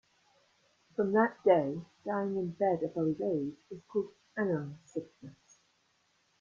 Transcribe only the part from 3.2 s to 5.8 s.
age was called "Aun's sickness".